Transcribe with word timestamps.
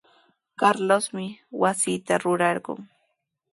Carlosmi 0.61 1.27
wasita 1.61 2.13
rurarqun. 2.23 2.79